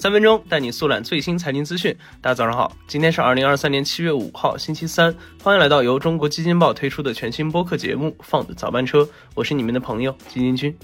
[0.00, 1.94] 三分钟带你速览最新财经资讯。
[2.22, 5.14] 大家早上好，今天是二零二三年七月五号，星期三。
[5.42, 9.02] 欢迎来到由中国基金报推出的全新播客节目《放的早班车》，
[9.34, 10.74] 我是你们的朋友基金君。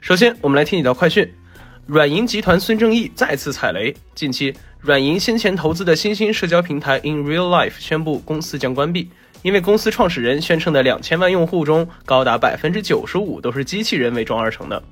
[0.00, 1.32] 首先，我们来听一条快讯：
[1.86, 3.94] 软银集团孙正义再次踩雷。
[4.16, 9.08] 近期，软银先前投资的新兴社交平台 In Real Life 宣布公司将关闭，
[9.42, 14.82] 因为公司创始人宣称的两千万用户中，高达百分之九十五都是机器人伪装而成的。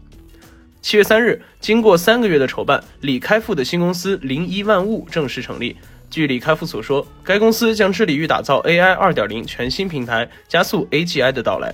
[0.83, 5.77] 七月三日，经过三个月的筹办，李开复的新公司零一万物正式成立。
[6.11, 11.73] 据李开复所说，该公司将致力于打造 AI 二点零全新平台，加速 AGI 的到来。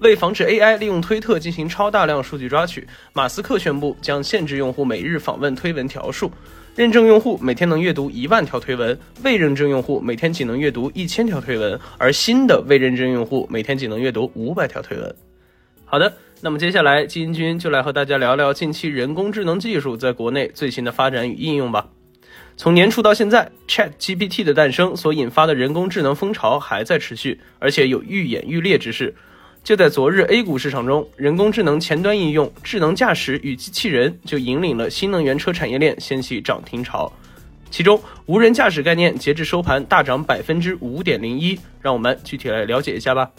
[0.00, 6.30] 为防止 AI 利用推特进行超大量数据抓取，马斯克宣布将限制用户每日访问推文条数，
[6.76, 15.16] 认证用户每天能阅读一万条推文，未认证用户每天仅能阅读一千条推文，而新的未认证用户每天仅能阅读五百条推文。
[15.96, 16.14] 好的。
[16.42, 21.88] 那么接下来，基金君就来和大家聊聊近期人工智能技术在国内最新的发展与应用吧。
[22.54, 29.14] 从年初到现在，Chat GPT 的诞生所引发的人工智能风潮还在持续，而且有愈演愈烈之势。
[29.64, 37.10] 就在昨日 A 股市场中，人工智能前端应用、智能驾驶与机器人就引领了新能源车产业链掀起涨停潮。
[37.70, 43.30] 其中，无人驾驶概念截至收盘大涨百分之五点零一，让我们具体来了解一下吧。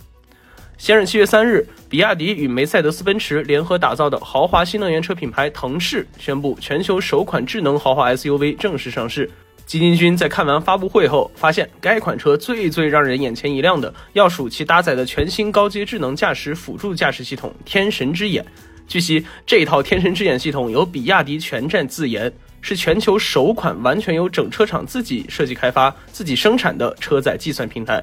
[0.78, 9.30] 先是七月三日，比亚迪与梅赛德斯奔驰联合打造的豪华新能源车品牌腾势宣布，全球首款智能豪华 SUV 正式上市。
[9.66, 18.46] 基金君在看完发布会后，发现该款车最最让人眼前一亮的，要数其搭载的全新高阶智能驾驶辅助驾驶系统“天神之眼”。
[18.88, 22.32] 据悉，这套“天神之眼”系统由比亚迪全站自研，
[22.62, 28.02] 是全球首款完全由整车厂自己设计开发、自己生产的车载计算平台。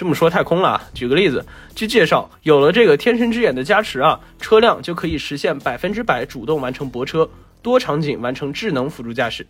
[0.00, 0.82] 这么说太空了啊！
[0.94, 7.28] 举个例子，据介绍，有了这个天神之眼的加持啊，车辆就可以实现百分之百主动完成泊车，
[7.60, 9.46] 多场景完成智能辅助驾驶。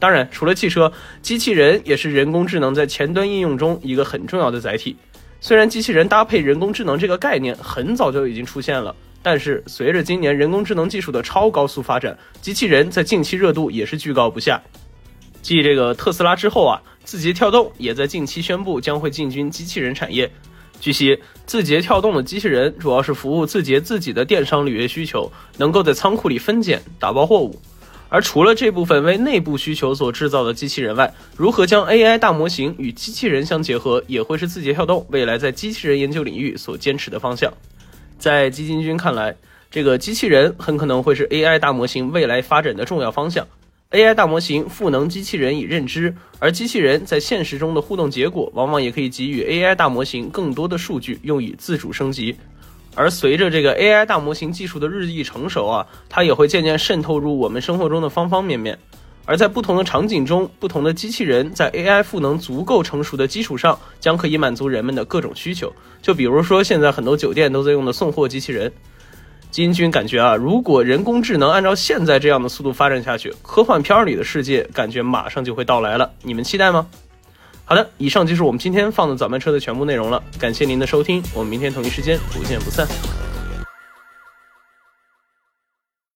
[0.00, 4.96] 当然，除了汽车，机器人也是人工智能在前端应用中一个很重要的载体。
[5.40, 14.60] 虽然机器人搭配人工智能这个概念很早就已经出现了，但是随着今年人工智能技术的超高速发展，机器人在近期热度也是居高不下。
[15.40, 16.82] 继这个特斯拉之后啊。
[17.04, 20.30] 字节跳动也在近期宣布将会进军机器人产业。
[20.80, 27.60] 据悉，字节跳动的机器人主要是服务字节自己的电商履约需求，能够在仓库里分拣、打包货物。
[28.08, 37.52] 而除了这部分为内部需求所制造的机器人外，如何将 AI 大模型与机器人相结合，也会是字节跳动未来在机器人研究领域所坚持的方向。
[38.18, 39.36] 在基金君看来，
[39.70, 43.46] 这个机器人很可能会是 AI 大模型未来发展的重要方向。
[43.94, 52.34] AI 大模型赋能机器人以认知，而机器人在现实中的互动结果，往往也可以给予 AI 大模型更多的数据，用以自主升级。
[52.96, 58.76] 而随着这个 AI 大模型技术的日益成熟啊，它也会渐渐渗透入我们生活中的方方面面。
[59.26, 65.72] 而在不同的场景中，不同的机器人在 AI 赋能足够成熟的基础上，将可以满足人们的各种需求。
[66.02, 68.72] 就比如说，现在很多酒店都在用的送货机器人。
[69.54, 76.10] 金军感觉啊，如果人工智能按照现在这样的速度发展下去，科幻片里的世界感觉马上就会到来了。
[76.22, 76.88] 你们期待吗？
[77.64, 80.20] 好的，以上就是我们今天放的早班车的全部内容了。
[80.40, 82.84] 感谢您的收听，我们明天同一时间不见不散。